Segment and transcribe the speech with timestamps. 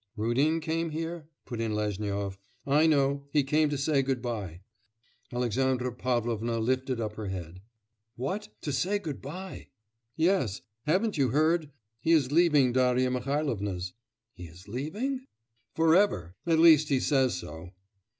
[0.17, 2.39] 'Rudin came here?' put in Lezhnyov.
[2.65, 4.61] 'I know, he came to say good bye.'
[5.31, 7.61] Alexandra Pavlovna lifted up her head.
[8.15, 9.67] 'What, to say good bye!'
[10.15, 10.61] 'Yes.
[10.87, 11.69] Haven't you heard?
[11.99, 13.93] He is leaving Darya Mihailovna's.'
[14.33, 15.27] 'He is leaving?'
[15.75, 17.69] 'For ever; at least he says so.